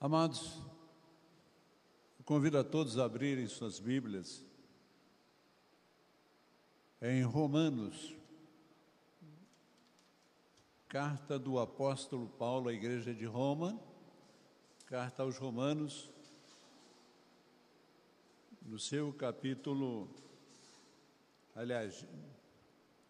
[0.00, 0.62] Amados,
[2.24, 4.44] convido a todos a abrirem suas Bíblias
[7.02, 8.14] em Romanos,
[10.86, 13.76] carta do apóstolo Paulo à igreja de Roma,
[14.86, 16.08] carta aos Romanos,
[18.62, 20.08] no seu capítulo,
[21.56, 22.06] aliás,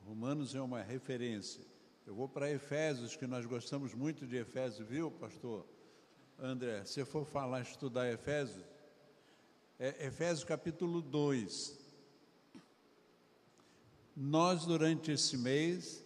[0.07, 1.63] Romanos é uma referência.
[2.07, 5.67] Eu vou para Efésios, que nós gostamos muito de Efésios, viu, pastor
[6.39, 6.85] André?
[6.85, 8.65] Se for falar, estudar Efésios,
[9.79, 11.77] é Efésios capítulo 2.
[14.17, 16.05] Nós, durante esse mês,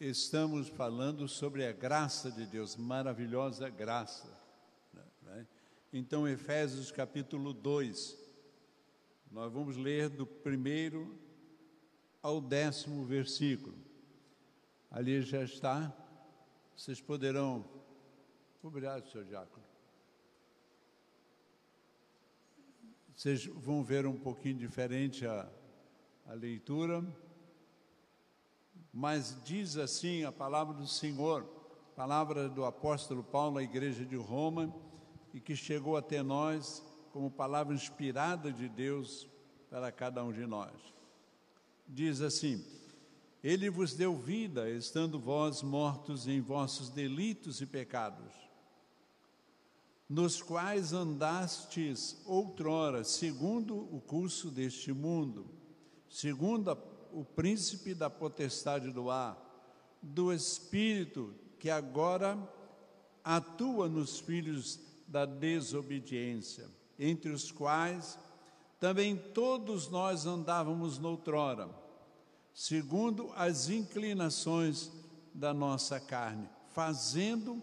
[0.00, 4.28] estamos falando sobre a graça de Deus, maravilhosa graça.
[5.22, 5.46] Né?
[5.92, 8.18] Então, Efésios capítulo 2,
[9.30, 11.18] nós vamos ler do primeiro
[12.22, 13.76] ao décimo versículo.
[14.90, 15.94] Ali já está.
[16.76, 17.77] Vocês poderão.
[18.62, 19.64] Obrigado, senhor Diácono.
[23.14, 25.48] Vocês vão ver um pouquinho diferente a,
[26.26, 27.04] a leitura,
[28.92, 31.44] mas diz assim a palavra do Senhor,
[31.94, 34.74] palavra do apóstolo Paulo à igreja de Roma,
[35.32, 36.82] e que chegou até nós
[37.12, 39.28] como palavra inspirada de Deus
[39.70, 40.72] para cada um de nós.
[41.86, 42.64] Diz assim:
[43.42, 48.47] ele vos deu vida, estando vós mortos em vossos delitos e pecados,
[50.08, 55.46] nos quais andastes outrora, segundo o curso deste mundo,
[56.08, 56.78] segundo a,
[57.12, 59.36] o príncipe da potestade do ar,
[60.00, 62.38] do espírito que agora
[63.22, 66.66] atua nos filhos da desobediência,
[66.98, 68.18] entre os quais
[68.80, 71.68] também todos nós andávamos noutrora
[72.58, 74.90] segundo as inclinações
[75.32, 77.62] da nossa carne, fazendo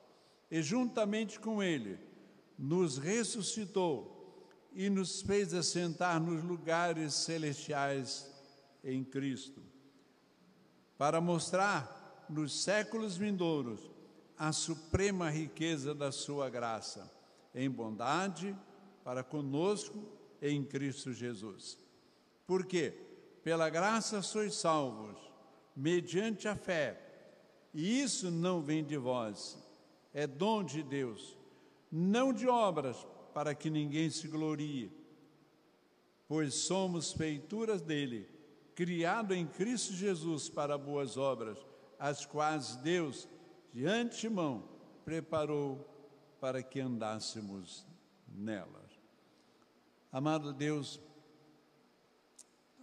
[0.51, 1.97] E juntamente com Ele,
[2.59, 4.11] nos ressuscitou
[4.73, 8.29] e nos fez assentar nos lugares celestiais
[8.83, 9.61] em Cristo,
[10.97, 13.89] para mostrar nos séculos vindouros
[14.37, 17.11] a suprema riqueza da Sua graça,
[17.55, 18.55] em bondade
[19.03, 20.03] para conosco
[20.41, 21.77] em Cristo Jesus.
[22.45, 22.93] Porque
[23.43, 25.17] pela graça sois salvos
[25.75, 26.99] mediante a fé.
[27.73, 29.57] E isso não vem de vós,
[30.13, 31.37] é dom de Deus,
[31.91, 34.91] não de obras, para que ninguém se glorie.
[36.27, 38.27] Pois somos feituras dele,
[38.75, 41.57] criado em Cristo Jesus para boas obras,
[41.99, 43.27] as quais Deus,
[43.73, 44.63] de antemão,
[45.05, 45.87] preparou
[46.39, 47.85] para que andássemos
[48.27, 48.99] nelas.
[50.11, 50.99] Amado Deus,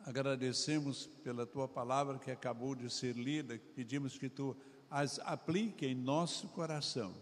[0.05, 4.57] agradecemos pela tua palavra que acabou de ser lida, pedimos que tu
[4.91, 7.15] as aplique em nosso coração,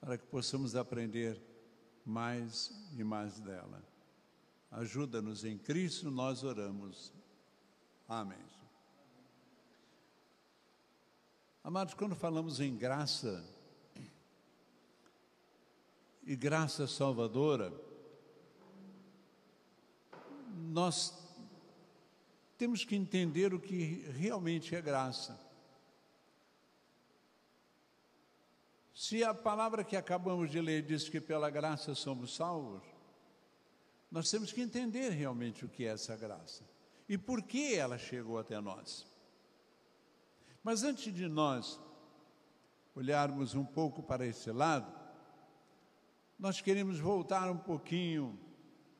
[0.00, 1.40] para que possamos aprender
[2.04, 3.82] mais e mais dela.
[4.70, 7.12] Ajuda-nos em Cristo, nós oramos.
[8.08, 8.38] Amém.
[11.62, 13.44] Amados, quando falamos em graça
[16.24, 17.72] e graça salvadora,
[20.70, 21.14] nós
[22.56, 25.47] temos que entender o que realmente é graça.
[28.98, 32.82] Se a palavra que acabamos de ler diz que pela graça somos salvos,
[34.10, 36.68] nós temos que entender realmente o que é essa graça
[37.08, 39.06] e por que ela chegou até nós.
[40.64, 41.78] Mas antes de nós
[42.92, 44.92] olharmos um pouco para esse lado,
[46.36, 48.36] nós queremos voltar um pouquinho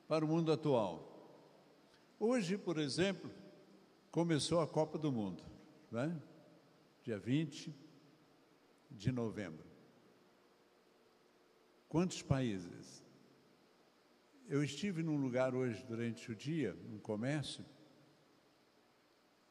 [0.07, 1.29] para o mundo atual.
[2.21, 3.29] Hoje, por exemplo,
[4.13, 5.43] começou a Copa do Mundo,
[5.91, 6.17] né?
[7.03, 7.75] dia 20
[8.93, 9.68] de novembro.
[11.89, 13.03] Quantos países?
[14.47, 17.65] Eu estive num lugar hoje durante o dia, num comércio,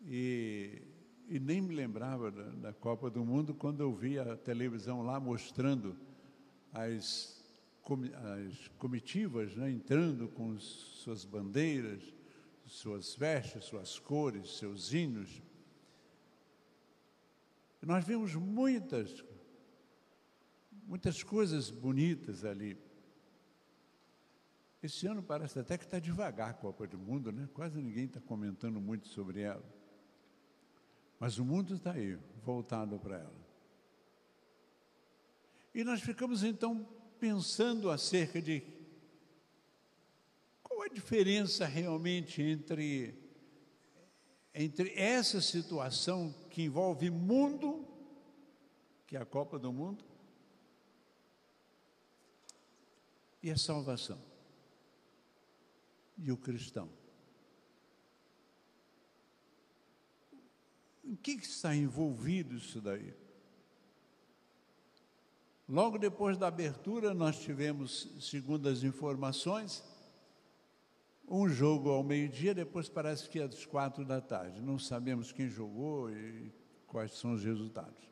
[0.01, 0.83] e,
[1.27, 5.19] e nem me lembrava da, da, Copa do Mundo quando eu vi a televisão lá
[5.19, 5.97] mostrando
[6.71, 7.43] as,
[7.83, 12.13] as comitivas né, entrando com suas bandeiras,
[12.65, 15.41] suas vestes, suas cores, seus hinos.
[17.81, 19.23] Nós vimos muitas,
[20.87, 22.77] muitas coisas bonitas ali.
[24.81, 27.49] Esse ano parece até que está devagar a Copa do Mundo, né?
[27.53, 29.63] Quase ninguém está comentando muito sobre ela.
[31.19, 33.47] Mas o mundo está aí, voltado para ela.
[35.73, 36.87] E nós ficamos então
[37.19, 38.63] pensando acerca de
[40.63, 43.13] qual a diferença realmente entre,
[44.53, 47.85] entre essa situação que envolve mundo,
[49.05, 50.06] que é a Copa do Mundo,
[53.41, 54.21] e a salvação
[56.17, 56.89] e o cristão.
[61.03, 63.13] Em que está envolvido isso daí?
[65.69, 69.83] Logo depois da abertura, nós tivemos, segundo as informações,
[71.27, 74.61] um jogo ao meio-dia, depois parece que é às quatro da tarde.
[74.61, 76.53] Não sabemos quem jogou e
[76.87, 78.09] quais são os resultados,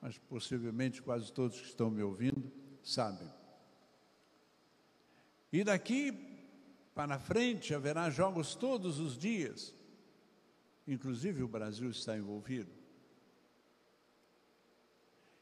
[0.00, 2.52] mas possivelmente quase todos que estão me ouvindo
[2.82, 3.28] sabem.
[5.56, 6.12] E daqui
[6.94, 9.74] para frente haverá jogos todos os dias,
[10.86, 12.70] inclusive o Brasil está envolvido.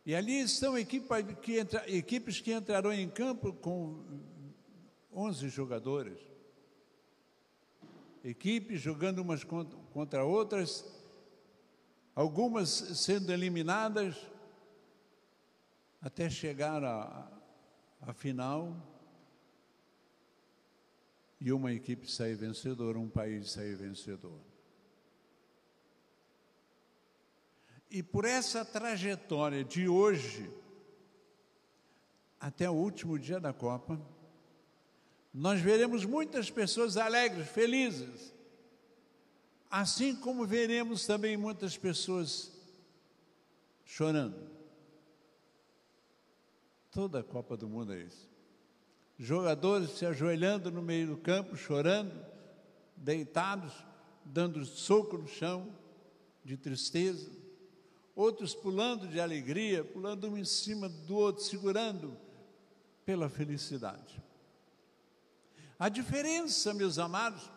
[0.07, 4.05] E ali estão equipes que entrarão em campo com
[5.13, 6.21] 11 jogadores.
[8.23, 10.85] Equipes jogando umas contra outras,
[12.15, 14.15] algumas sendo eliminadas
[16.01, 16.85] até chegar
[18.01, 18.94] à final
[21.45, 24.41] e uma equipe sair vencedora, um país sair vencedor.
[27.91, 30.51] E por essa trajetória de hoje
[32.41, 34.01] até o último dia da Copa,
[35.35, 38.33] nós veremos muitas pessoas alegres, felizes,
[39.71, 42.51] assim como veremos também muitas pessoas
[43.85, 44.51] chorando.
[46.91, 48.34] Toda a Copa do Mundo é isso
[49.19, 52.15] jogadores se ajoelhando no meio do campo, chorando,
[52.97, 53.73] deitados,
[54.25, 55.69] dando soco no chão,
[56.45, 57.31] de tristeza,
[58.15, 62.17] outros pulando de alegria, pulando um em cima do outro, segurando
[63.05, 64.23] pela felicidade.
[65.79, 67.51] A diferença, meus amados,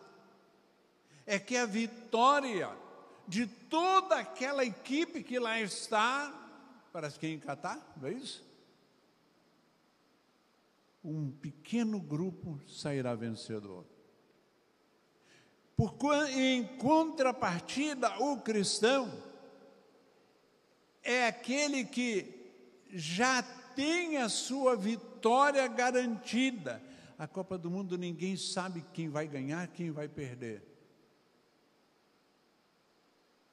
[1.26, 2.70] é que a vitória
[3.26, 6.32] de toda aquela equipe que lá está,
[6.92, 8.47] parece que é em Catar, não é isso?
[11.02, 13.86] Um pequeno grupo sairá vencedor.
[15.76, 15.94] Por,
[16.30, 19.12] em contrapartida, o cristão
[21.02, 22.50] é aquele que
[22.90, 23.42] já
[23.76, 26.82] tem a sua vitória garantida.
[27.16, 30.62] A Copa do Mundo ninguém sabe quem vai ganhar, quem vai perder.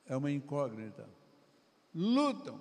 [0.05, 1.07] É uma incógnita.
[1.93, 2.59] Lutam,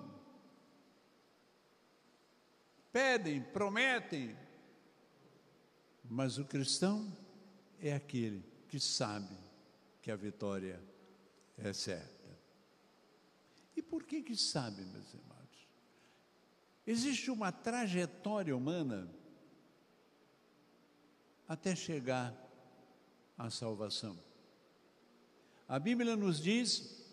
[2.91, 4.35] pedem, prometem,
[6.09, 7.11] mas o cristão
[7.79, 9.35] é aquele que sabe
[10.01, 10.81] que a vitória
[11.57, 12.15] é certa.
[13.75, 15.35] E por que que sabe, meus irmãos?
[16.87, 19.09] Existe uma trajetória humana
[21.47, 22.33] até chegar
[23.37, 24.17] à salvação.
[25.67, 27.03] A Bíblia nos diz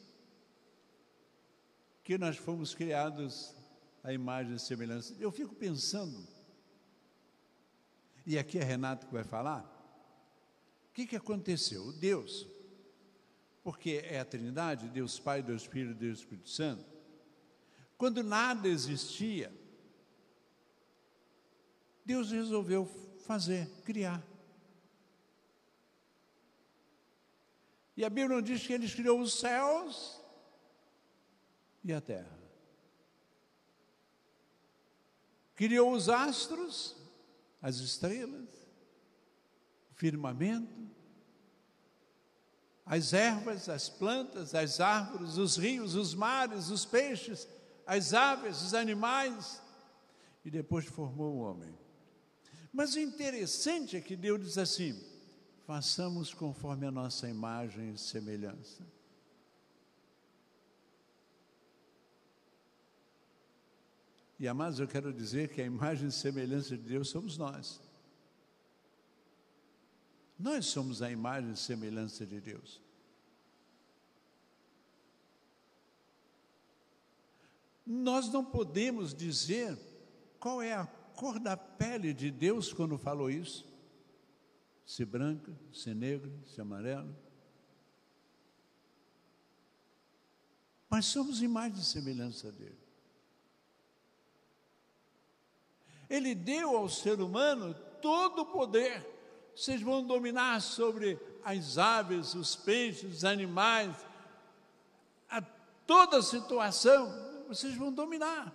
[2.05, 3.55] que nós fomos criados
[4.03, 5.15] à imagem e semelhança.
[5.19, 6.27] Eu fico pensando
[8.27, 9.63] e aqui é Renato que vai falar.
[10.91, 11.93] O que, que aconteceu?
[11.93, 12.47] Deus,
[13.63, 16.85] porque é a Trindade, Deus Pai, Deus Filho, Deus Espírito Santo,
[17.97, 19.53] quando nada existia,
[22.05, 22.85] Deus resolveu
[23.25, 24.23] fazer, criar.
[27.97, 30.21] E a Bíblia diz que ele criou os céus
[31.85, 32.39] e a terra.
[35.55, 37.02] Criou os astros
[37.63, 38.49] as estrelas,
[39.91, 40.91] o firmamento,
[42.85, 47.47] as ervas, as plantas, as árvores, os rios, os mares, os peixes,
[47.87, 49.63] as aves, os animais,
[50.45, 51.73] e depois formou o homem.
[52.73, 55.01] Mas o interessante é que Deus diz assim:
[55.65, 58.85] façamos conforme a nossa imagem e semelhança.
[64.43, 67.81] E amados, eu quero dizer que a imagem e semelhança de Deus somos nós.
[70.37, 72.81] Nós somos a imagem e semelhança de Deus.
[77.87, 79.79] Nós não podemos dizer
[80.41, 83.65] qual é a cor da pele de Deus quando falou isso.
[84.85, 87.17] Se branca, se negra, se amarelo.
[90.91, 92.82] Mas somos imagem e semelhança dele.
[96.13, 99.03] Ele deu ao ser humano todo o poder,
[99.57, 103.97] vocês vão dominar sobre as aves, os peixes, os animais,
[105.31, 105.41] a
[105.87, 107.11] toda situação,
[107.49, 108.55] vocês vão dominar.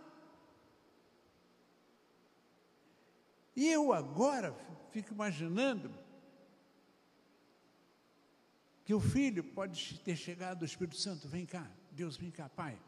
[3.56, 4.56] E eu agora
[4.92, 5.92] fico imaginando
[8.86, 12.80] que o filho pode ter chegado, o Espírito Santo, vem cá, Deus, vem cá, Pai.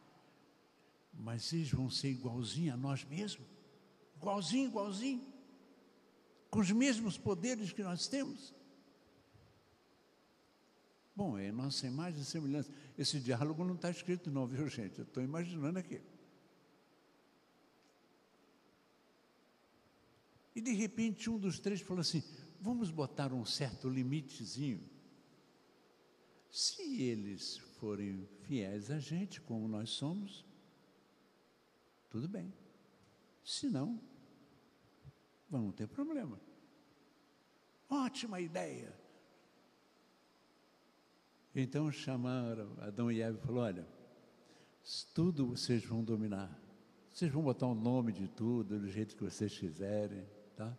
[1.12, 3.59] Mas eles vão ser igualzinho a nós mesmos,
[4.20, 5.34] igualzinho, igualzinho,
[6.50, 8.54] com os mesmos poderes que nós temos.
[11.16, 12.70] Bom, é nossa imagem e semelhança.
[12.98, 15.00] Esse diálogo não está escrito, não, viu, gente?
[15.00, 16.02] Eu estou imaginando aqui.
[20.56, 22.24] E de repente um dos três falou assim:
[22.60, 24.82] vamos botar um certo limitezinho
[26.50, 30.44] se eles forem fiéis a gente, como nós somos,
[32.10, 32.52] tudo bem.
[33.44, 34.02] Se não,
[35.50, 36.40] vamos ter problema.
[37.90, 38.94] Ótima ideia.
[41.56, 43.88] Então chamaram Adão e Eva e falou: olha,
[45.14, 46.58] tudo vocês vão dominar.
[47.12, 50.26] Vocês vão botar o nome de tudo, do jeito que vocês quiserem,
[50.56, 50.78] tá?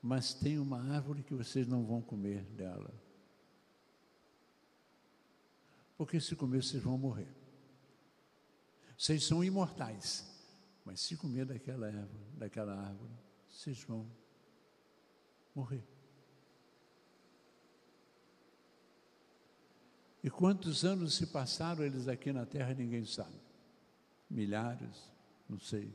[0.00, 2.92] Mas tem uma árvore que vocês não vão comer dela
[6.04, 7.32] porque se comer vocês vão morrer.
[8.98, 10.28] Vocês são imortais,
[10.84, 11.90] mas se comer daquela
[12.34, 13.12] daquela árvore,
[13.52, 14.10] vocês vão
[15.54, 15.84] morrer.
[20.24, 23.40] E quantos anos se passaram eles aqui na terra, ninguém sabe.
[24.30, 25.10] Milhares,
[25.48, 25.94] não sei.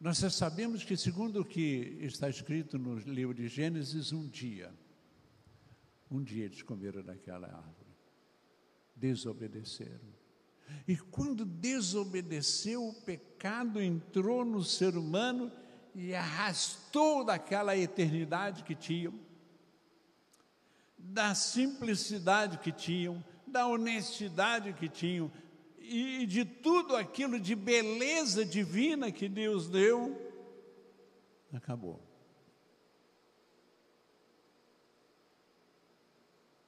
[0.00, 4.72] Nós já sabemos que, segundo o que está escrito no livro de Gênesis, um dia,
[6.10, 7.86] um dia eles comeram daquela árvore
[8.96, 10.16] desobedeceram.
[10.88, 15.52] E quando desobedeceu, o pecado entrou no ser humano
[15.98, 19.18] e arrastou daquela eternidade que tinham,
[20.98, 25.32] da simplicidade que tinham, da honestidade que tinham
[25.78, 30.20] e de tudo aquilo de beleza divina que Deus deu,
[31.50, 31.98] acabou.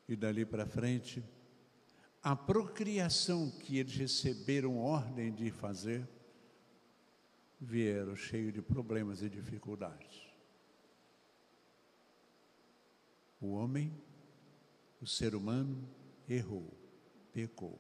[0.09, 1.23] E dali para frente,
[2.23, 6.09] a procriação que eles receberam ordem de fazer,
[7.61, 10.27] vieram cheio de problemas e dificuldades.
[13.41, 13.93] O homem,
[15.01, 15.89] o ser humano,
[16.29, 16.73] errou,
[17.33, 17.79] pecou.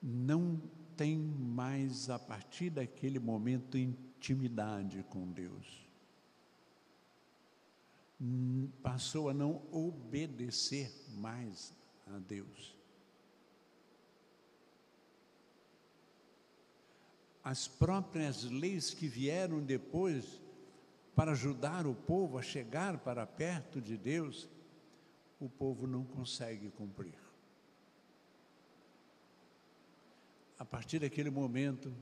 [0.00, 0.60] Não
[0.96, 5.82] tem mais, a partir daquele momento, intimidade com Deus.
[8.82, 11.74] Passou a não obedecer mais
[12.06, 12.76] a Deus.
[17.42, 20.40] As próprias leis que vieram depois
[21.14, 24.48] para ajudar o povo a chegar para perto de Deus,
[25.40, 27.18] o povo não consegue cumprir.
[30.58, 31.92] A partir daquele momento,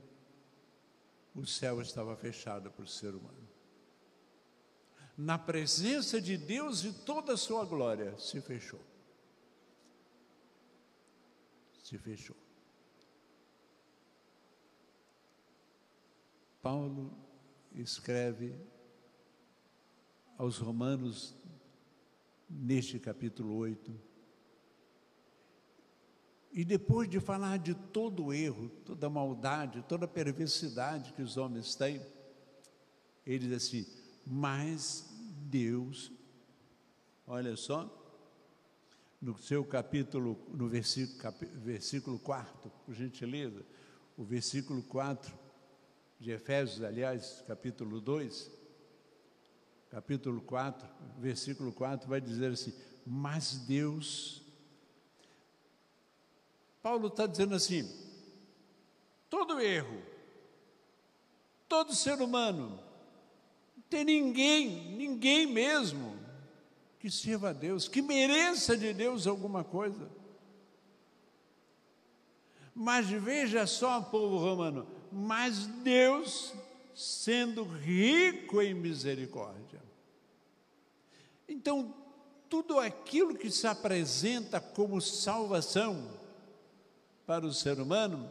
[1.33, 3.49] o céu estava fechado para o ser humano.
[5.17, 8.79] Na presença de Deus e toda a sua glória se fechou
[11.91, 12.37] se fechou.
[16.61, 17.11] Paulo
[17.73, 18.55] escreve
[20.37, 21.35] aos Romanos,
[22.49, 23.91] neste capítulo 8,
[26.51, 31.21] e depois de falar de todo o erro, toda a maldade, toda a perversidade que
[31.21, 32.01] os homens têm,
[33.25, 33.85] ele diz assim:
[34.25, 35.09] Mas
[35.49, 36.11] Deus,
[37.25, 37.89] olha só,
[39.21, 43.65] no seu capítulo, no versículo, cap, versículo 4, por gentileza,
[44.17, 45.40] o versículo 4
[46.21, 48.51] de Efésios, aliás, capítulo 2,
[49.89, 50.87] capítulo 4,
[51.17, 52.73] versículo 4, vai dizer assim:
[53.03, 54.43] Mas Deus.
[56.79, 57.89] Paulo está dizendo assim:
[59.31, 59.99] todo erro,
[61.67, 62.79] todo ser humano,
[63.75, 66.19] não tem ninguém, ninguém mesmo,
[66.99, 70.07] que sirva a Deus, que mereça de Deus alguma coisa.
[72.75, 76.53] Mas veja só, povo romano, mas Deus,
[76.95, 79.81] sendo rico em misericórdia.
[81.47, 81.93] Então,
[82.49, 86.19] tudo aquilo que se apresenta como salvação
[87.25, 88.29] para o ser humano,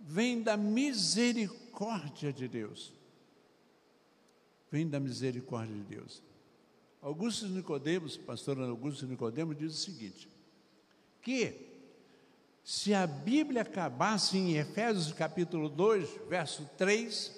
[0.00, 2.92] vem da misericórdia de Deus.
[4.70, 6.22] Vem da misericórdia de Deus.
[7.00, 10.28] Augusto Nicodemos, pastor Augusto Nicodemos, diz o seguinte:
[11.20, 11.63] que
[12.64, 17.30] se a Bíblia acabasse em Efésios capítulo 2, verso 3,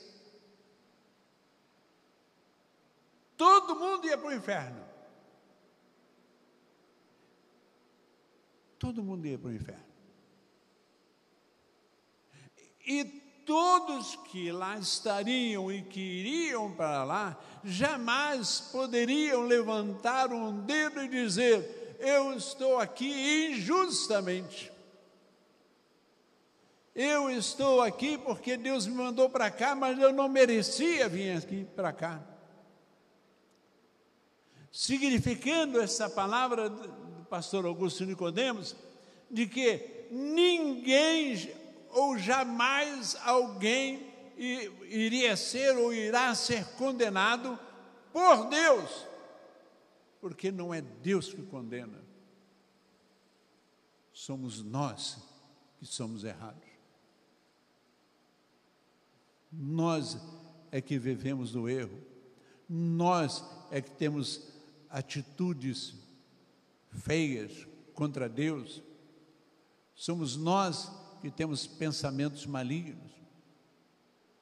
[3.36, 4.86] todo mundo ia para o inferno.
[8.78, 9.84] Todo mundo ia para o inferno.
[12.86, 13.04] E
[13.44, 21.08] todos que lá estariam e que iriam para lá, jamais poderiam levantar um dedo e
[21.08, 24.75] dizer: Eu estou aqui injustamente.
[26.98, 31.66] Eu estou aqui porque Deus me mandou para cá, mas eu não merecia vir aqui
[31.76, 32.22] para cá.
[34.72, 38.74] Significando essa palavra do pastor Augusto Nicodemos,
[39.30, 41.52] de que ninguém
[41.90, 47.58] ou jamais alguém iria ser ou irá ser condenado
[48.10, 49.06] por Deus,
[50.18, 52.02] porque não é Deus que condena,
[54.14, 55.18] somos nós
[55.78, 56.65] que somos errados.
[59.58, 60.18] Nós
[60.70, 61.98] é que vivemos no erro,
[62.68, 64.48] nós é que temos
[64.90, 65.94] atitudes
[66.90, 68.82] feias contra Deus,
[69.94, 70.90] somos nós
[71.22, 73.10] que temos pensamentos malignos,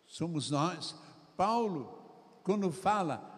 [0.06, 0.96] somos nós.
[1.36, 1.96] Paulo,
[2.42, 3.30] quando fala,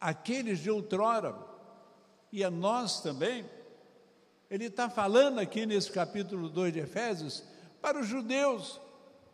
[0.00, 1.36] aqueles de outrora,
[2.32, 3.48] e a nós também,
[4.50, 7.44] ele está falando aqui nesse capítulo 2 de Efésios,
[7.80, 8.80] para os judeus,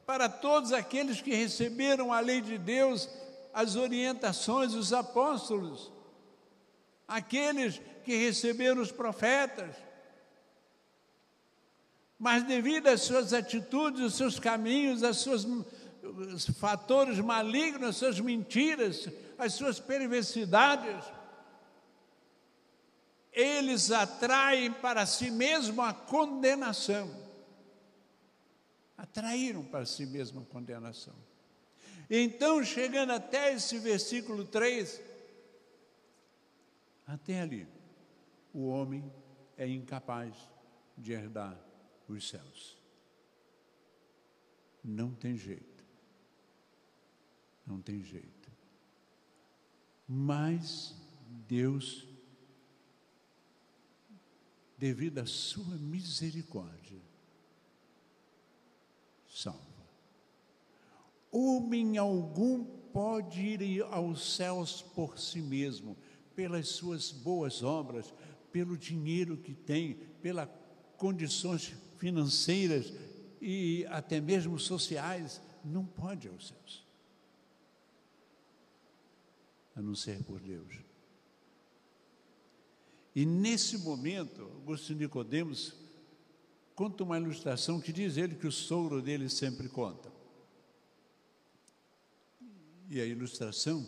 [0.07, 3.09] para todos aqueles que receberam a lei de Deus,
[3.53, 5.93] as orientações dos apóstolos,
[7.07, 9.75] aqueles que receberam os profetas.
[12.19, 15.47] Mas devido às suas atitudes, aos seus caminhos, aos seus
[16.59, 21.05] fatores malignos, às suas mentiras, às suas perversidades,
[23.33, 27.22] eles atraem para si mesmo a condenação
[29.03, 31.17] atraíram para si mesmo a condenação.
[32.09, 35.01] Então, chegando até esse versículo 3,
[37.05, 37.67] até ali,
[38.55, 39.13] o homem
[39.57, 40.37] é incapaz
[40.97, 41.59] de herdar
[42.09, 42.79] os céus.
[44.85, 45.85] Não tem jeito.
[47.67, 48.53] Não tem jeito.
[50.07, 50.95] Mas
[51.49, 52.07] Deus,
[54.79, 57.12] devido à sua misericórdia,
[59.43, 59.61] salva.
[61.31, 65.97] Homem algum pode ir aos céus por si mesmo,
[66.35, 68.13] pelas suas boas obras,
[68.51, 70.49] pelo dinheiro que tem, pelas
[70.97, 72.93] condições financeiras
[73.41, 76.87] e até mesmo sociais, não pode aos céus.
[79.75, 80.81] A não ser por Deus.
[83.15, 85.75] E nesse momento, Augusto Nicodemos
[86.83, 90.13] conta uma ilustração que diz ele que o sogro dele sempre conta.
[92.91, 93.87] E a ilustração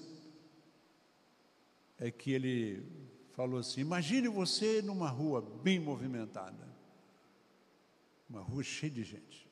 [1.99, 2.87] é que ele
[3.33, 6.73] falou assim: imagine você numa rua bem movimentada,
[8.31, 9.51] uma rua cheia de gente.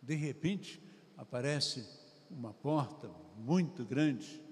[0.00, 0.82] De repente
[1.18, 1.86] aparece
[2.30, 4.42] uma porta muito grande,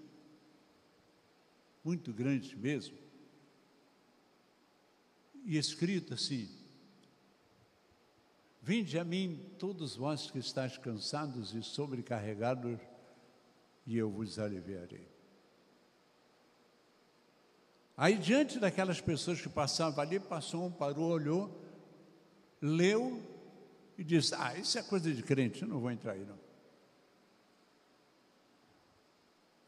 [1.82, 2.98] muito grande mesmo,
[5.46, 6.61] e escrito assim:
[8.64, 12.78] Vinde a mim, todos vós que estáis cansados e sobrecarregados,
[13.84, 15.10] e eu vos aliviarei.
[17.96, 21.60] Aí, diante daquelas pessoas que passavam ali, passou um, parou, olhou,
[22.60, 23.20] leu
[23.98, 26.38] e disse: Ah, isso é coisa de crente, eu não vou entrar aí não.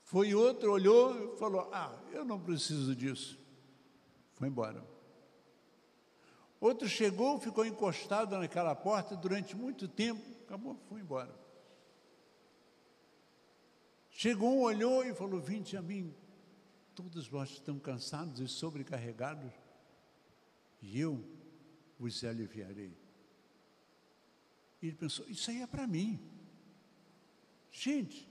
[0.04, 3.36] Foi outro, olhou e falou: Ah, eu não preciso disso.
[4.34, 4.93] Foi embora.
[6.60, 11.34] Outro chegou, ficou encostado naquela porta durante muito tempo, acabou, foi embora.
[14.10, 16.14] Chegou um, olhou e falou: Vinde a mim,
[16.94, 19.52] todos vós estão cansados e sobrecarregados,
[20.80, 21.22] e eu
[21.98, 22.96] vos aliviarei.
[24.80, 26.20] E ele pensou: Isso aí é para mim.
[27.72, 28.28] Gente,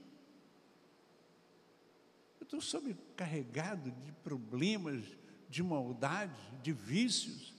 [2.40, 5.04] eu estou sobrecarregado de problemas,
[5.50, 7.54] de maldade, de vícios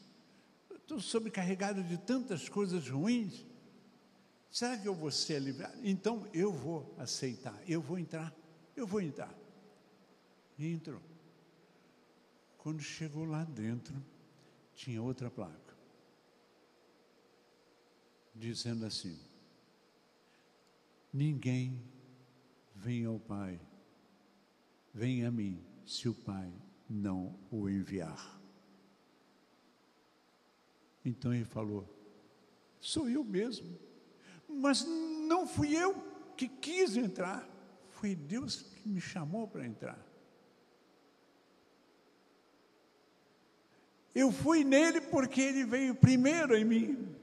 [0.86, 3.44] estou sobrecarregado de tantas coisas ruins.
[4.52, 5.76] Será que eu vou ser aliviado?
[5.84, 8.34] Então eu vou aceitar, eu vou entrar,
[8.76, 9.34] eu vou entrar.
[10.58, 11.02] Entrou.
[12.58, 13.94] Quando chegou lá dentro,
[14.74, 15.76] tinha outra placa,
[18.34, 19.20] dizendo assim:
[21.12, 21.84] Ninguém
[22.76, 23.60] vem ao Pai,
[24.94, 26.52] vem a mim, se o Pai
[26.90, 28.35] não o enviar.
[31.06, 31.88] Então ele falou:
[32.80, 33.78] Sou eu mesmo.
[34.50, 35.96] Mas não fui eu
[36.36, 37.48] que quis entrar,
[37.92, 40.04] foi Deus que me chamou para entrar.
[44.14, 47.16] Eu fui nele porque ele veio primeiro em mim.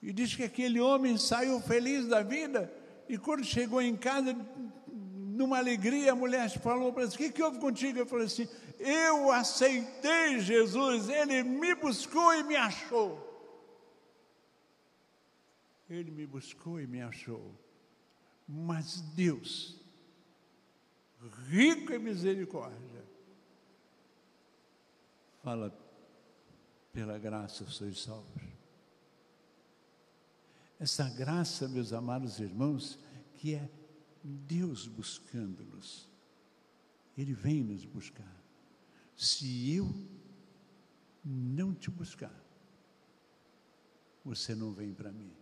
[0.00, 2.72] E diz que aquele homem saiu feliz da vida,
[3.08, 4.34] e quando chegou em casa,
[4.86, 7.98] numa alegria, a mulher falou para ele: O que, que houve contigo?
[7.98, 8.48] Eu falei assim:
[8.84, 13.18] Eu aceitei Jesus, ele me buscou e me achou.
[15.88, 17.54] Ele me buscou e me achou.
[18.46, 19.80] Mas Deus,
[21.48, 23.04] rico em misericórdia,
[25.42, 25.74] fala:
[26.92, 28.42] pela graça sois salvos.
[30.78, 32.98] Essa graça, meus amados irmãos,
[33.36, 33.70] que é
[34.22, 36.08] Deus buscando-nos.
[37.16, 38.33] Ele vem nos buscar.
[39.16, 39.88] Se eu
[41.24, 42.34] não te buscar,
[44.24, 45.32] você não vem para mim.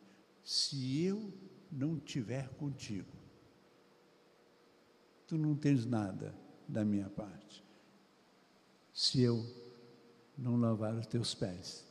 [0.43, 1.33] Se eu
[1.71, 3.13] não tiver contigo,
[5.27, 6.35] tu não tens nada
[6.69, 7.65] da minha parte.
[8.93, 9.43] Se eu
[10.37, 11.87] não lavar os teus pés,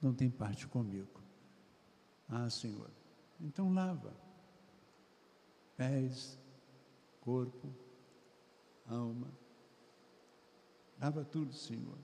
[0.00, 1.22] não tem parte comigo.
[2.28, 2.90] Ah, Senhor,
[3.40, 4.14] então lava
[5.76, 6.36] pés,
[7.20, 7.72] corpo,
[8.84, 9.30] alma.
[11.00, 11.98] Lava tudo, Senhor.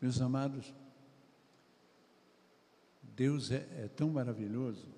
[0.00, 0.74] Meus amados,
[3.02, 4.88] Deus é, é tão maravilhoso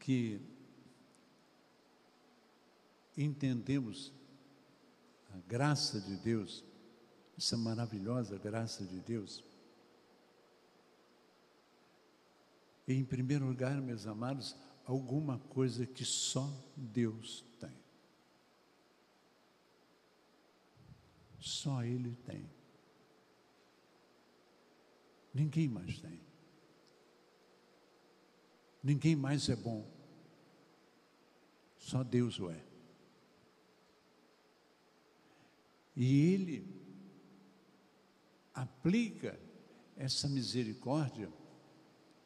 [0.00, 0.40] que
[3.16, 4.12] entendemos
[5.32, 6.64] a graça de Deus,
[7.36, 9.44] essa maravilhosa graça de Deus,
[12.88, 14.56] E, em primeiro lugar, meus amados,
[14.88, 17.76] alguma coisa que só Deus tem.
[21.38, 22.50] Só Ele tem.
[25.34, 26.18] Ninguém mais tem.
[28.82, 29.86] Ninguém mais é bom.
[31.76, 32.64] Só Deus o é.
[35.94, 36.82] E Ele
[38.54, 39.38] aplica
[39.96, 41.30] essa misericórdia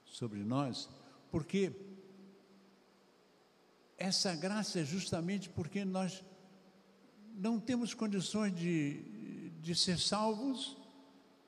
[0.04, 0.88] sobre nós,
[1.28, 1.91] porque
[4.02, 6.24] essa graça é justamente porque nós
[7.36, 10.76] não temos condições de, de ser salvos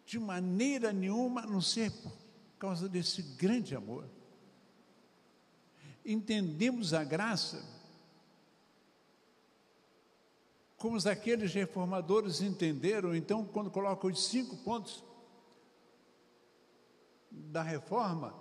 [0.07, 2.12] de maneira nenhuma, a não ser por
[2.57, 4.09] causa desse grande amor.
[6.07, 7.61] Entendemos a graça
[10.77, 15.03] como aqueles reformadores entenderam, então, quando colocam os cinco pontos
[17.33, 18.33] da reforma,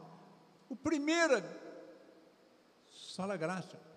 [0.69, 1.41] o primeiro,
[2.89, 3.92] só a graça.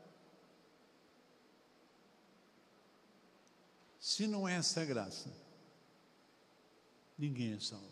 [4.07, 5.29] Se não é essa graça,
[7.19, 7.91] ninguém é salvo.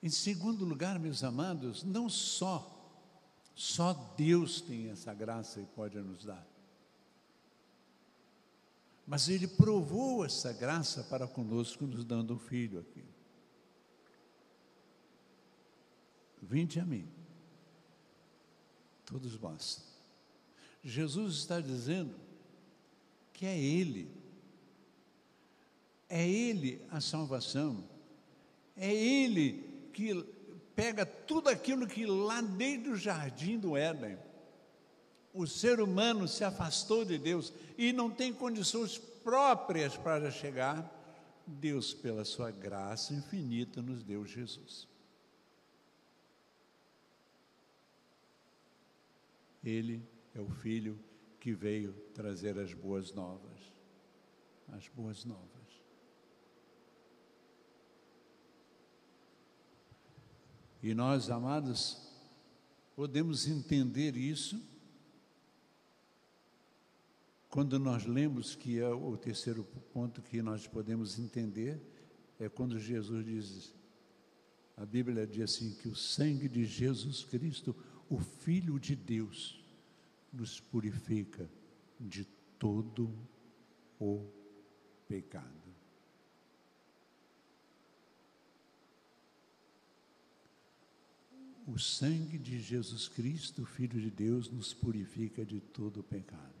[0.00, 2.80] Em segundo lugar, meus amados, não só,
[3.56, 6.46] só Deus tem essa graça e pode nos dar
[9.04, 13.07] mas ele provou essa graça para conosco, nos dando um filho aqui.
[16.42, 17.06] Vinde a mim,
[19.04, 19.84] todos vós.
[20.82, 22.14] Jesus está dizendo
[23.32, 24.10] que é Ele,
[26.08, 27.84] é Ele a salvação,
[28.76, 30.24] é Ele que
[30.74, 34.16] pega tudo aquilo que lá desde o jardim do Éden
[35.32, 40.94] o ser humano se afastou de Deus e não tem condições próprias para chegar,
[41.46, 44.88] Deus, pela sua graça infinita, nos deu Jesus.
[49.68, 50.02] Ele
[50.34, 50.98] é o Filho
[51.38, 53.60] que veio trazer as boas novas.
[54.68, 55.48] As boas novas.
[60.82, 62.08] E nós, amados,
[62.94, 64.60] podemos entender isso
[67.48, 71.80] quando nós lemos que é o terceiro ponto que nós podemos entender,
[72.38, 73.74] é quando Jesus diz,
[74.76, 77.74] a Bíblia diz assim, que o sangue de Jesus Cristo,
[78.08, 79.62] o Filho de Deus,
[80.32, 81.48] nos purifica
[81.98, 82.24] de
[82.58, 83.10] todo
[83.98, 84.26] o
[85.06, 85.46] pecado.
[91.66, 96.58] O sangue de Jesus Cristo, Filho de Deus, nos purifica de todo o pecado.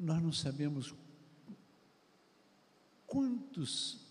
[0.00, 0.94] nós não sabemos
[3.06, 4.09] quantos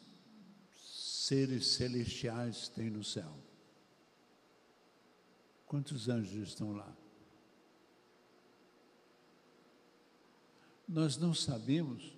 [1.29, 3.31] seres celestiais tem no céu.
[5.67, 6.91] Quantos anjos estão lá?
[10.87, 12.17] Nós não sabemos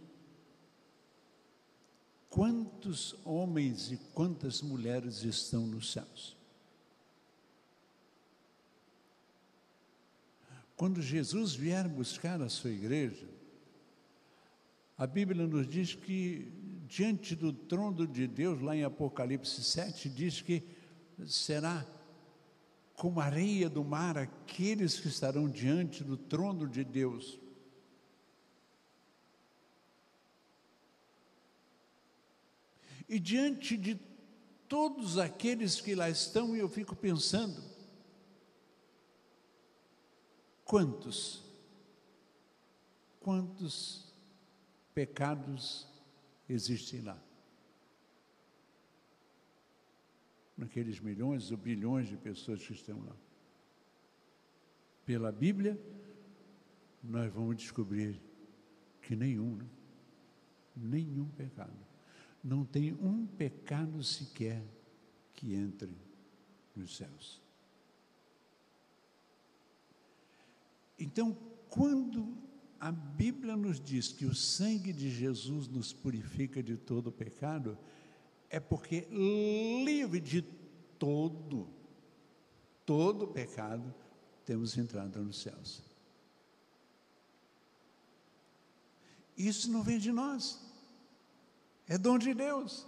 [2.29, 6.37] quantos homens e quantas mulheres estão nos céus.
[10.77, 13.27] Quando Jesus vier buscar a sua igreja,
[14.97, 16.60] a Bíblia nos diz que
[16.91, 20.61] diante do trono de Deus, lá em Apocalipse 7, diz que
[21.25, 21.87] será
[22.95, 27.39] como areia do mar aqueles que estarão diante do trono de Deus.
[33.07, 33.97] E diante de
[34.67, 37.63] todos aqueles que lá estão, eu fico pensando,
[40.65, 41.41] quantos,
[43.21, 44.13] quantos
[44.93, 45.89] pecados
[46.53, 47.21] existem lá?
[50.57, 53.15] Naqueles milhões ou bilhões de pessoas que estão lá.
[55.05, 55.79] Pela Bíblia,
[57.03, 58.21] nós vamos descobrir
[59.01, 59.67] que nenhum, né?
[60.75, 61.91] nenhum pecado
[62.43, 64.63] não tem um pecado sequer
[65.33, 65.95] que entre
[66.75, 67.41] nos céus.
[70.97, 71.33] Então,
[71.69, 72.37] quando
[72.81, 77.77] a Bíblia nos diz que o sangue de Jesus nos purifica de todo pecado,
[78.49, 79.01] é porque
[79.85, 80.41] livre de
[80.97, 81.69] todo,
[82.83, 83.93] todo pecado,
[84.43, 85.83] temos entrado nos céus.
[89.37, 90.59] Isso não vem de nós.
[91.87, 92.87] É dom de Deus.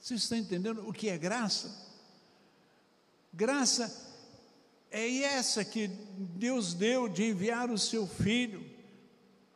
[0.00, 1.72] Você está entendendo o que é graça?
[3.32, 4.13] Graça
[4.94, 8.64] é essa que Deus deu de enviar o seu Filho,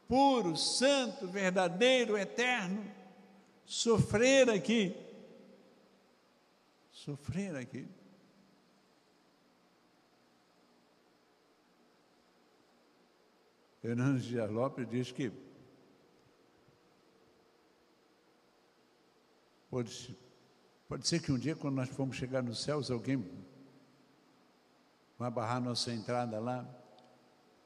[0.09, 2.85] puro, santo, verdadeiro, eterno,
[3.65, 4.97] sofrer aqui.
[6.91, 7.87] Sofrer aqui.
[13.85, 15.31] Hernandes Dias Lopes diz que
[19.71, 20.17] Pode,
[20.89, 23.23] pode ser que um dia, quando nós formos chegar nos céus, alguém
[25.19, 26.67] vai barrar nossa entrada lá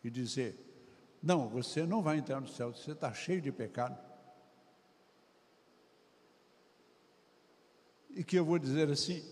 [0.03, 0.59] e dizer:
[1.23, 3.99] Não, você não vai entrar no céu, você está cheio de pecado.
[8.11, 9.23] E que eu vou dizer assim: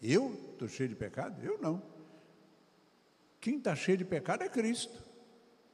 [0.00, 1.42] Eu estou cheio de pecado?
[1.42, 1.82] Eu não.
[3.40, 5.02] Quem está cheio de pecado é Cristo.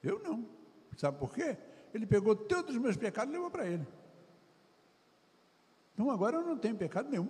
[0.02, 0.48] Eu não.
[0.96, 1.56] Sabe por quê?
[1.92, 3.86] Ele pegou todos os meus pecados e levou para ele.
[5.92, 7.28] Então agora eu não tenho pecado nenhum.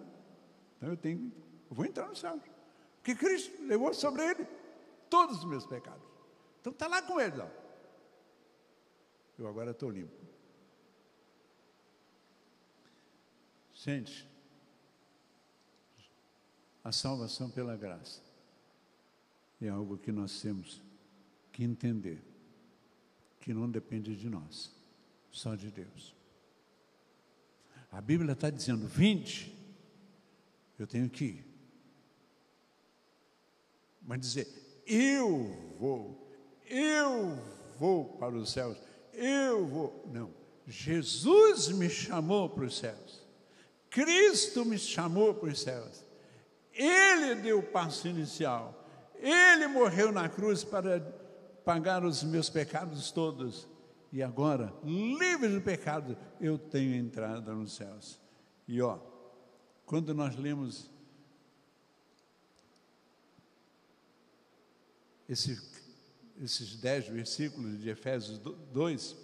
[0.76, 1.32] Então eu tenho,
[1.70, 2.40] eu vou entrar no céu.
[3.06, 4.44] Porque Cristo levou sobre ele
[5.08, 6.02] todos os meus pecados.
[6.60, 7.48] Então está lá com ele, ó.
[9.38, 10.12] Eu agora estou limpo.
[13.74, 14.28] Gente,
[16.82, 18.20] a salvação pela graça
[19.62, 20.82] é algo que nós temos
[21.52, 22.20] que entender,
[23.38, 24.72] que não depende de nós,
[25.30, 26.12] só de Deus.
[27.92, 29.56] A Bíblia está dizendo: vinde,
[30.76, 31.55] eu tenho que ir.
[34.06, 36.30] Mas dizer, eu vou,
[36.64, 37.36] eu
[37.78, 38.78] vou para os céus,
[39.12, 40.08] eu vou.
[40.12, 40.30] Não.
[40.66, 43.26] Jesus me chamou para os céus.
[43.90, 46.04] Cristo me chamou para os céus.
[46.72, 48.84] Ele deu o passo inicial.
[49.18, 51.00] Ele morreu na cruz para
[51.64, 53.66] pagar os meus pecados todos.
[54.12, 58.20] E agora, livre do pecado, eu tenho entrada nos céus.
[58.68, 58.98] E ó,
[59.84, 60.90] quando nós lemos
[65.28, 65.60] esse,
[66.42, 69.16] esses dez versículos de Efésios 2,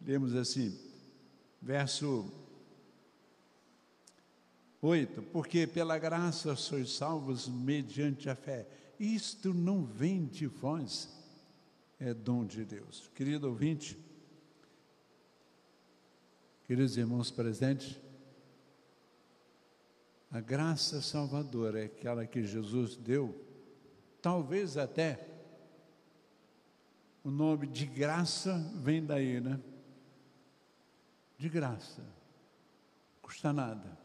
[0.00, 0.78] lemos assim,
[1.60, 2.30] verso
[4.80, 8.66] 8: Porque pela graça sois salvos mediante a fé.
[8.98, 11.08] Isto não vem de vós,
[11.98, 13.10] é dom de Deus.
[13.14, 13.98] Querido ouvinte,
[16.72, 18.00] Queridos irmãos presentes,
[20.30, 23.38] a graça salvadora é aquela que Jesus deu,
[24.22, 25.31] talvez até
[27.24, 29.60] o nome de graça vem daí, né?
[31.38, 32.02] De graça.
[33.20, 33.98] Custa nada.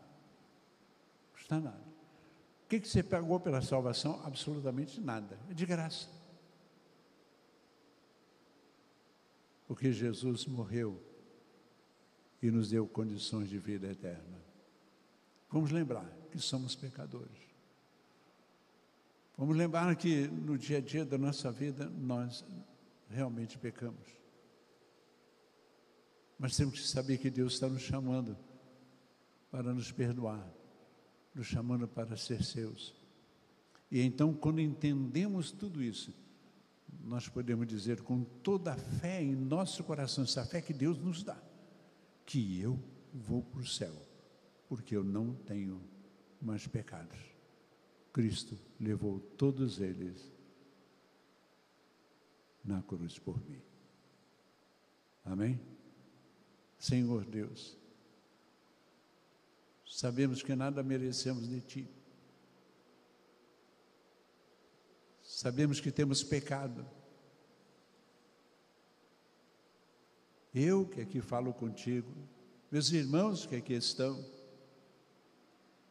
[1.34, 1.88] Custa nada.
[2.64, 4.22] O que, você pagou pela salvação?
[4.26, 5.40] Absolutamente nada.
[5.50, 6.10] É de graça.
[9.68, 11.02] Porque Jesus morreu
[12.42, 14.44] e nos deu condições de vida eterna.
[15.50, 17.48] Vamos lembrar que somos pecadores.
[19.38, 22.44] Vamos lembrar que no dia a dia da nossa vida nós
[23.10, 24.08] realmente pecamos.
[26.38, 28.38] Mas temos que saber que Deus está nos chamando
[29.50, 30.48] para nos perdoar,
[31.34, 32.94] nos chamando para ser seus.
[33.90, 36.14] E então, quando entendemos tudo isso,
[37.04, 41.24] nós podemos dizer com toda a fé em nosso coração, essa fé que Deus nos
[41.24, 41.42] dá,
[42.26, 42.78] que eu
[43.14, 43.96] vou para o céu,
[44.68, 45.82] porque eu não tenho
[46.42, 47.18] mais pecados.
[48.12, 50.37] Cristo levou todos eles
[52.68, 53.62] na cruz por mim.
[55.24, 55.60] Amém?
[56.78, 57.76] Senhor Deus,
[59.86, 61.90] sabemos que nada merecemos de Ti.
[65.24, 66.86] Sabemos que temos pecado.
[70.54, 72.12] Eu que aqui falo contigo,
[72.72, 74.26] meus irmãos que aqui estão,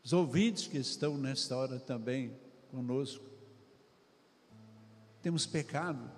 [0.02, 2.36] os ouvintes que estão nesta hora também
[2.70, 3.24] conosco,
[5.22, 6.10] temos pecado,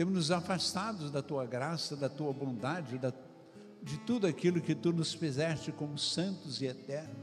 [0.00, 3.12] temos nos afastado da tua graça, da tua bondade, da,
[3.82, 7.18] de tudo aquilo que tu nos fizeste como santos e eternos.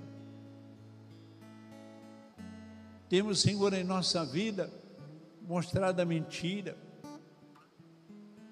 [3.10, 4.72] Temos, Senhor, em nossa vida
[5.42, 6.78] mostrado a mentira,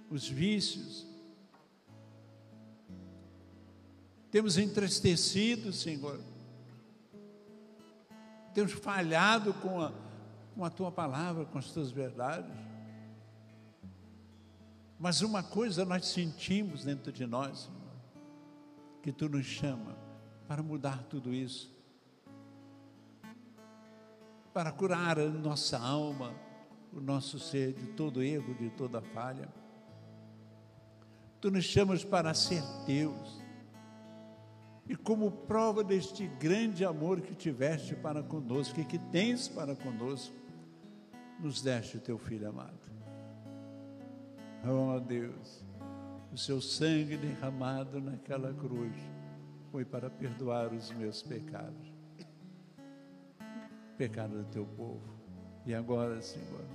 [0.09, 1.05] os vícios.
[4.31, 6.19] Temos entristecido, Senhor.
[8.55, 9.93] Temos falhado com a,
[10.55, 12.74] com a tua palavra, com as tuas verdades.
[15.05, 17.69] Mas uma coisa nós sentimos dentro de nós,
[19.03, 19.95] que tu nos chama
[20.47, 21.71] para mudar tudo isso
[24.51, 26.33] para curar a nossa alma,
[26.91, 29.47] o nosso ser de todo erro, de toda falha.
[31.39, 33.43] Tu nos chamas para ser Deus.
[34.87, 40.33] E como prova deste grande amor que tiveste para conosco e que tens para conosco,
[41.39, 43.04] nos deste o teu filho amado.
[44.67, 45.63] Oh Deus,
[46.33, 48.95] o seu sangue derramado naquela cruz
[49.71, 51.95] foi para perdoar os meus pecados
[53.97, 55.15] pecado do teu povo.
[55.65, 56.65] E agora, Senhor,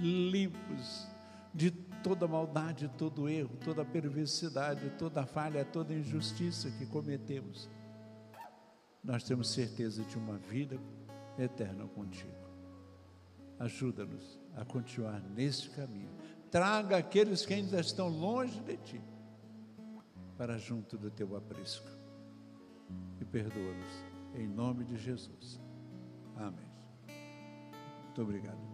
[0.00, 1.06] limpos
[1.52, 1.70] de
[2.02, 7.68] toda maldade, todo erro, toda perversidade, toda falha, toda injustiça que cometemos,
[9.02, 10.78] nós temos certeza de uma vida
[11.38, 12.48] eterna contigo.
[13.58, 16.10] Ajuda-nos a continuar neste caminho.
[16.50, 19.00] Traga aqueles que ainda estão longe de ti
[20.36, 21.88] para junto do teu aprisco
[23.20, 25.60] e perdoa-nos em nome de Jesus.
[26.36, 26.70] Amém.
[28.04, 28.67] Muito obrigado.